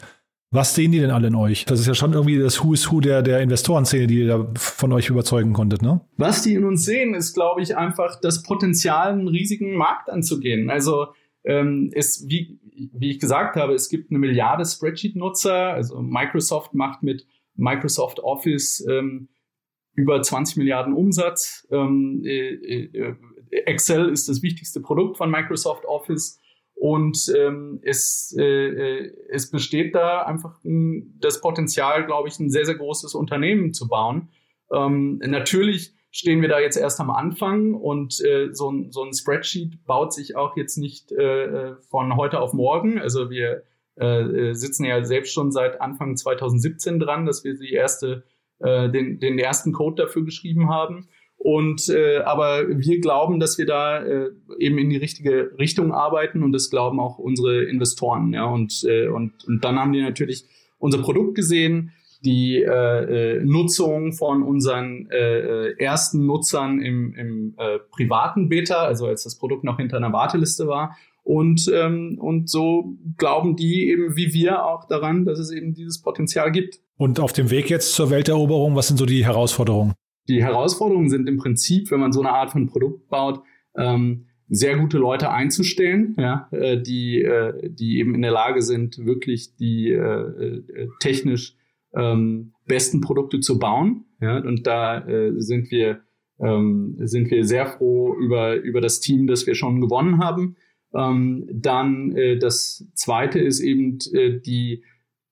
Was 0.52 0.74
sehen 0.74 0.92
die 0.92 1.00
denn 1.00 1.12
alle 1.12 1.28
in 1.28 1.36
euch? 1.36 1.66
Das 1.66 1.80
ist 1.80 1.88
ja 1.88 1.96
schon 1.96 2.14
irgendwie 2.14 2.38
das 2.38 2.64
Who 2.64 2.74
is 2.74 2.90
Who 2.90 3.02
der, 3.02 3.22
der 3.22 3.42
Investorenszene, 3.42 4.08
die 4.08 4.20
ihr 4.20 4.28
da 4.28 4.48
von 4.56 4.94
euch 4.94 5.10
überzeugen 5.10 5.54
konntet, 5.54 5.82
ne? 5.82 6.02
Was 6.18 6.44
die 6.44 6.54
in 6.54 6.64
uns 6.64 6.86
sehen, 6.86 7.14
ist, 7.14 7.34
glaube 7.34 7.62
ich, 7.62 7.76
einfach 7.76 8.22
das 8.22 8.42
Potenzial, 8.42 9.12
einen 9.12 9.28
riesigen 9.28 9.76
Markt 9.76 10.10
anzugehen. 10.10 10.70
Also 10.70 11.08
ähm, 11.44 11.92
ist, 11.94 12.30
wie, 12.30 12.58
wie 12.94 13.12
ich 13.12 13.20
gesagt 13.20 13.56
habe, 13.56 13.74
es 13.74 13.90
gibt 13.90 14.12
eine 14.12 14.20
Milliarde 14.20 14.66
Spreadsheet-Nutzer. 14.66 15.74
Also 15.74 16.02
Microsoft 16.02 16.74
macht 16.74 17.04
mit 17.04 17.26
Microsoft 17.56 18.20
Office 18.20 18.86
ähm, 18.90 19.30
über 19.94 20.22
20 20.22 20.58
Milliarden 20.58 20.94
Umsatz. 20.94 21.68
Ähm, 21.72 22.22
äh, 22.26 22.50
äh, 22.50 23.16
Excel 23.52 24.10
ist 24.10 24.28
das 24.28 24.42
wichtigste 24.42 24.82
Produkt 24.82 25.18
von 25.18 25.32
Microsoft 25.32 25.86
Office. 25.86 26.40
Und 26.76 27.34
ähm, 27.38 27.80
es, 27.84 28.36
äh, 28.38 28.44
äh 28.44 29.14
es 29.30 29.50
besteht 29.50 29.96
da 29.96 30.24
einfach 30.24 30.62
ein, 30.66 31.18
das 31.20 31.40
Potenzial, 31.40 32.06
glaube 32.06 32.28
ich, 32.28 32.38
ein 32.40 32.50
sehr, 32.50 32.66
sehr 32.66 32.76
großes 32.76 33.16
Unternehmen 33.16 33.74
zu 33.74 33.88
bauen. 33.88 34.30
Ähm, 34.72 35.20
natürlich 35.26 35.95
stehen 36.16 36.42
wir 36.42 36.48
da 36.48 36.62
jetzt 36.62 36.78
erst 36.78 37.02
am 37.02 37.10
Anfang 37.10 37.74
und 37.74 38.24
äh, 38.24 38.48
so, 38.54 38.72
ein, 38.72 38.90
so 38.90 39.04
ein 39.04 39.14
Spreadsheet 39.14 39.84
baut 39.86 40.14
sich 40.14 40.38
auch 40.38 40.56
jetzt 40.56 40.78
nicht 40.78 41.12
äh, 41.12 41.44
äh 41.44 41.76
von 41.90 42.16
heute 42.16 42.40
auf 42.40 42.54
morgen. 42.54 42.98
Also 43.00 43.30
wir 43.30 43.64
äh, 43.96 44.54
sitzen 44.54 44.86
ja 44.86 45.04
selbst 45.04 45.34
schon 45.34 45.52
seit 45.52 45.82
Anfang 45.82 46.16
2017 46.16 47.00
dran, 47.00 47.26
dass 47.26 47.44
wir 47.44 47.56
die 47.56 47.74
erste 47.74 48.24
äh, 48.60 48.90
den, 48.90 49.20
den 49.20 49.38
ersten 49.38 49.74
Code 49.74 50.04
dafür 50.04 50.24
geschrieben 50.24 50.70
haben. 50.70 51.10
Und 51.36 51.90
äh, 51.90 52.20
aber 52.20 52.66
wir 52.70 53.02
glauben, 53.02 53.42
dass 53.42 53.58
wir 53.58 53.66
da 53.66 54.02
äh, 54.02 54.30
eben 54.58 54.78
in 54.78 54.90
die 54.90 54.98
richtige 54.98 55.52
Richtung 55.60 55.92
arbeiten 55.92 56.44
und 56.44 56.54
das 56.54 56.70
glauben 56.70 57.02
auch 57.02 57.20
unsere 57.20 57.66
Investoren. 57.66 58.32
Ja, 58.32 58.46
und, 58.46 58.86
äh, 58.88 59.10
und, 59.10 59.44
und 59.46 59.66
dann 59.66 59.78
haben 59.78 59.92
die 59.92 60.02
natürlich 60.02 60.46
unser 60.80 61.00
Produkt 61.00 61.36
gesehen, 61.36 61.92
die 62.26 62.62
äh, 62.62 63.38
äh, 63.38 63.44
Nutzung 63.44 64.12
von 64.12 64.44
unseren 64.44 65.08
äh, 65.12 65.70
äh, 65.70 65.76
ersten 65.78 66.26
Nutzern 66.26 66.82
im, 66.82 67.14
im 67.14 67.54
äh, 67.58 67.80
privaten 67.92 68.50
Beta, 68.50 68.84
also 68.84 69.06
als 69.06 69.24
das 69.24 69.38
Produkt 69.38 69.64
noch 69.64 69.78
hinter 69.78 69.98
einer 69.98 70.12
Warteliste 70.12 70.68
war. 70.68 70.98
Und, 71.24 71.72
ähm, 71.74 72.18
und 72.20 72.50
so 72.50 72.98
glauben 73.18 73.56
die 73.56 73.90
eben 73.90 74.16
wie 74.16 74.34
wir 74.34 74.66
auch 74.66 74.88
daran, 74.88 75.26
dass 75.26 75.40
es 75.40 75.52
eben 75.52 75.74
dieses 75.74 76.02
Potenzial 76.02 76.52
gibt. 76.52 76.80
Und 76.98 77.20
auf 77.20 77.34
dem 77.34 77.50
Weg 77.50 77.70
jetzt 77.70 77.94
zur 77.94 78.10
Welteroberung, 78.10 78.76
was 78.76 78.88
sind 78.88 78.98
so 78.98 79.06
die 79.06 79.26
Herausforderungen? 79.26 79.94
Die 80.28 80.44
Herausforderungen 80.44 81.10
sind 81.10 81.28
im 81.28 81.38
Prinzip, 81.38 81.90
wenn 81.92 82.00
man 82.00 82.12
so 82.12 82.20
eine 82.20 82.32
Art 82.32 82.52
von 82.52 82.68
Produkt 82.68 83.08
baut, 83.10 83.42
ähm, 83.76 84.26
sehr 84.48 84.78
gute 84.78 84.98
Leute 84.98 85.32
einzustellen, 85.32 86.16
ja, 86.20 86.48
äh, 86.52 86.80
die, 86.80 87.22
äh, 87.22 87.70
die 87.70 88.00
eben 88.00 88.14
in 88.14 88.22
der 88.22 88.32
Lage 88.32 88.62
sind, 88.62 89.04
wirklich 89.06 89.56
die 89.56 89.90
äh, 89.90 89.98
äh, 89.98 90.88
technisch 91.00 91.56
ähm, 91.96 92.54
besten 92.66 93.02
Produkte 93.02 93.40
zu 93.40 93.60
bauen. 93.60 94.06
Ja, 94.22 94.38
und 94.40 94.66
da 94.66 95.06
äh, 95.08 95.34
sind 95.38 95.72
wir 95.72 96.02
ähm, 96.40 96.98
sind 97.00 97.32
wir 97.32 97.46
sehr 97.46 97.66
froh 97.66 98.16
über 98.16 98.56
über 98.56 98.82
das 98.82 99.00
Team, 99.00 99.28
das 99.28 99.48
wir 99.48 99.56
schon 99.56 99.82
gewonnen 99.82 100.20
haben. 100.20 100.56
Ähm, 100.94 101.48
dann 101.52 102.16
äh, 102.16 102.38
das 102.38 102.88
zweite 102.94 103.40
ist 103.40 103.60
eben 103.60 104.00
äh, 104.14 104.40
die 104.40 104.84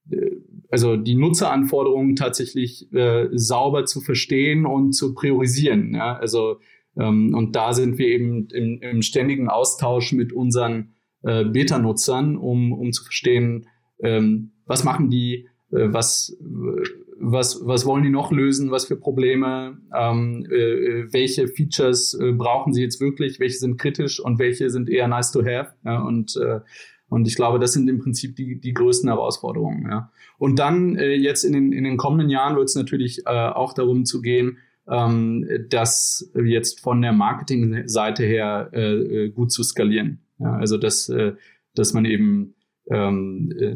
äh, 0.09 0.37
also 0.69 0.97
die 0.97 1.15
Nutzeranforderungen 1.15 2.15
tatsächlich 2.15 2.91
äh, 2.93 3.29
sauber 3.31 3.85
zu 3.85 4.01
verstehen 4.01 4.65
und 4.65 4.93
zu 4.93 5.13
priorisieren. 5.13 5.93
Ja? 5.93 6.17
Also 6.17 6.57
ähm, 6.97 7.33
und 7.33 7.55
da 7.55 7.73
sind 7.73 7.97
wir 7.97 8.07
eben 8.07 8.47
im, 8.47 8.81
im 8.81 9.01
ständigen 9.01 9.49
Austausch 9.49 10.13
mit 10.13 10.33
unseren 10.33 10.93
äh, 11.23 11.45
Beta-Nutzern, 11.45 12.37
um, 12.37 12.73
um 12.73 12.91
zu 12.91 13.03
verstehen, 13.03 13.67
ähm, 14.01 14.51
was 14.65 14.83
machen 14.83 15.09
die, 15.09 15.47
was, 15.73 16.37
was, 17.19 17.61
was 17.65 17.85
wollen 17.85 18.03
die 18.03 18.09
noch 18.09 18.31
lösen, 18.31 18.71
was 18.71 18.85
für 18.85 18.95
Probleme, 18.95 19.77
ähm, 19.95 20.45
äh, 20.49 21.11
welche 21.11 21.47
Features 21.47 22.13
äh, 22.13 22.31
brauchen 22.31 22.73
sie 22.73 22.81
jetzt 22.81 23.01
wirklich, 23.01 23.39
welche 23.39 23.57
sind 23.57 23.77
kritisch 23.77 24.19
und 24.19 24.39
welche 24.39 24.69
sind 24.69 24.89
eher 24.89 25.07
nice 25.07 25.31
to 25.31 25.41
have. 25.41 25.73
Ja? 25.83 26.01
Und 26.03 26.35
äh, 26.37 26.59
und 27.13 27.27
ich 27.27 27.35
glaube, 27.35 27.59
das 27.59 27.73
sind 27.73 27.87
im 27.89 27.99
Prinzip 27.99 28.35
die, 28.35 28.59
die 28.59 28.73
größten 28.73 29.07
Herausforderungen. 29.07 29.87
Ja. 29.87 30.11
Und 30.39 30.57
dann 30.57 30.95
äh, 30.95 31.13
jetzt 31.13 31.43
in 31.43 31.53
den, 31.53 31.71
in 31.71 31.83
den 31.83 31.95
kommenden 31.95 32.31
Jahren 32.31 32.55
wird 32.55 32.69
es 32.69 32.75
natürlich 32.75 33.19
äh, 33.27 33.29
auch 33.29 33.73
darum 33.73 34.05
zu 34.05 34.19
gehen, 34.19 34.57
ähm, 34.89 35.47
das 35.69 36.31
jetzt 36.43 36.79
von 36.79 37.03
der 37.03 37.11
Marketingseite 37.11 38.23
her 38.23 38.71
äh, 38.73 38.93
äh, 38.93 39.29
gut 39.29 39.51
zu 39.51 39.61
skalieren. 39.61 40.21
Ja, 40.39 40.53
also 40.55 40.77
dass, 40.77 41.07
äh, 41.07 41.33
dass 41.75 41.93
man 41.93 42.05
eben 42.05 42.55
ähm, 42.89 43.53
äh, 43.59 43.75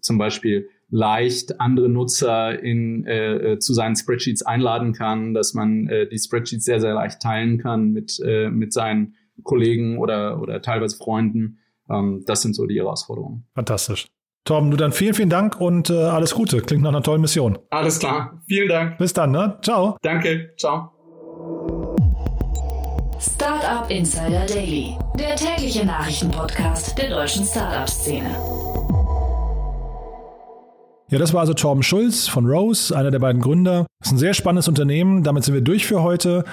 zum 0.00 0.18
Beispiel 0.18 0.68
leicht 0.88 1.60
andere 1.60 1.88
Nutzer 1.88 2.62
in, 2.62 3.04
äh, 3.06 3.52
äh, 3.52 3.58
zu 3.58 3.74
seinen 3.74 3.96
Spreadsheets 3.96 4.42
einladen 4.42 4.92
kann, 4.92 5.34
dass 5.34 5.54
man 5.54 5.88
äh, 5.88 6.08
die 6.08 6.18
Spreadsheets 6.18 6.64
sehr, 6.64 6.80
sehr 6.80 6.94
leicht 6.94 7.20
teilen 7.20 7.58
kann 7.58 7.92
mit, 7.92 8.20
äh, 8.24 8.50
mit 8.50 8.72
seinen 8.72 9.14
Kollegen 9.42 9.98
oder, 9.98 10.40
oder 10.40 10.62
teilweise 10.62 10.96
Freunden. 10.96 11.58
Ähm, 11.90 12.22
das 12.26 12.42
sind 12.42 12.54
so 12.54 12.66
die 12.66 12.78
Herausforderungen. 12.78 13.46
Fantastisch. 13.54 14.06
Torben, 14.44 14.70
du 14.70 14.76
dann 14.76 14.92
vielen, 14.92 15.14
vielen 15.14 15.30
Dank 15.30 15.60
und 15.60 15.90
äh, 15.90 15.94
alles 15.94 16.32
Gute. 16.34 16.60
Klingt 16.60 16.82
nach 16.82 16.90
einer 16.90 17.02
tollen 17.02 17.20
Mission. 17.20 17.58
Alles 17.70 17.98
klar. 17.98 18.40
Vielen 18.46 18.68
Dank. 18.68 18.98
Bis 18.98 19.12
dann, 19.12 19.32
ne? 19.32 19.58
Ciao. 19.62 19.96
Danke. 20.02 20.54
Ciao. 20.56 20.92
Startup 23.18 23.90
Insider 23.90 24.46
Daily, 24.46 24.96
der 25.18 25.34
tägliche 25.34 25.84
Nachrichtenpodcast 25.84 26.96
der 26.96 27.10
deutschen 27.10 27.44
Startup-Szene. 27.44 28.30
Ja, 31.08 31.20
das 31.20 31.32
war 31.32 31.40
also 31.40 31.54
Torben 31.54 31.84
Schulz 31.84 32.26
von 32.26 32.46
Rose, 32.46 32.96
einer 32.96 33.12
der 33.12 33.20
beiden 33.20 33.40
Gründer. 33.40 33.86
Das 34.00 34.08
ist 34.08 34.14
ein 34.14 34.18
sehr 34.18 34.34
spannendes 34.34 34.66
Unternehmen. 34.66 35.22
Damit 35.22 35.44
sind 35.44 35.54
wir 35.54 35.60
durch 35.60 35.86
für 35.86 36.02
heute. 36.02 36.44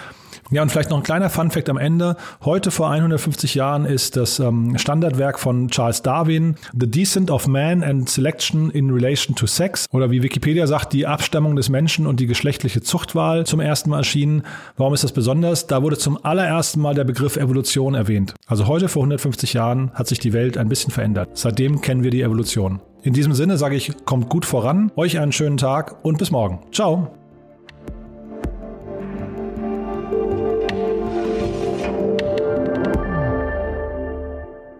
Ja, 0.51 0.61
und 0.61 0.69
vielleicht 0.69 0.91
noch 0.91 0.97
ein 0.97 1.03
kleiner 1.03 1.31
Funfact 1.31 1.69
am 1.71 1.77
Ende. 1.77 2.17
Heute 2.45 2.69
vor 2.69 2.91
150 2.91 3.55
Jahren 3.55 3.85
ist 3.85 4.15
das 4.15 4.39
ähm, 4.39 4.77
Standardwerk 4.77 5.39
von 5.39 5.69
Charles 5.69 6.03
Darwin, 6.03 6.55
The 6.79 6.85
Descent 6.85 7.31
of 7.31 7.47
Man 7.47 7.83
and 7.83 8.07
Selection 8.07 8.69
in 8.69 8.91
Relation 8.91 9.35
to 9.35 9.47
Sex, 9.47 9.87
oder 9.91 10.11
wie 10.11 10.21
Wikipedia 10.21 10.67
sagt, 10.67 10.93
die 10.93 11.07
Abstammung 11.07 11.55
des 11.55 11.69
Menschen 11.69 12.05
und 12.05 12.19
die 12.19 12.27
geschlechtliche 12.27 12.81
Zuchtwahl 12.81 13.47
zum 13.47 13.59
ersten 13.59 13.89
Mal 13.89 13.99
erschienen. 13.99 14.43
Warum 14.77 14.93
ist 14.93 15.03
das 15.03 15.13
besonders? 15.13 15.65
Da 15.65 15.81
wurde 15.81 15.97
zum 15.97 16.23
allerersten 16.23 16.79
Mal 16.79 16.93
der 16.93 17.05
Begriff 17.05 17.37
Evolution 17.37 17.95
erwähnt. 17.95 18.35
Also 18.45 18.67
heute 18.67 18.87
vor 18.87 19.01
150 19.01 19.53
Jahren 19.53 19.89
hat 19.95 20.07
sich 20.07 20.19
die 20.19 20.33
Welt 20.33 20.59
ein 20.59 20.69
bisschen 20.69 20.91
verändert. 20.91 21.29
Seitdem 21.33 21.81
kennen 21.81 22.03
wir 22.03 22.11
die 22.11 22.21
Evolution. 22.21 22.79
In 23.03 23.13
diesem 23.13 23.33
Sinne 23.33 23.57
sage 23.57 23.75
ich, 23.75 23.91
kommt 24.05 24.29
gut 24.29 24.45
voran, 24.45 24.91
euch 24.95 25.19
einen 25.19 25.33
schönen 25.33 25.57
Tag 25.57 26.05
und 26.05 26.17
bis 26.17 26.31
morgen. 26.31 26.59
Ciao. 26.71 27.11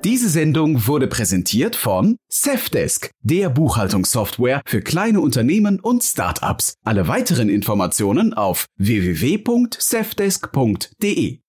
Diese 0.06 0.30
Sendung 0.30 0.88
wurde 0.88 1.08
präsentiert 1.08 1.76
von 1.78 2.18
Safdesk, 2.30 3.10
der 3.22 3.50
Buchhaltungssoftware 3.50 4.62
für 4.66 4.82
kleine 4.82 5.22
Unternehmen 5.22 5.80
und 5.80 6.04
Startups. 6.04 6.76
Alle 6.84 7.08
weiteren 7.08 7.48
Informationen 7.50 8.34
auf 8.34 8.66
www.safdesk.de. 8.78 11.43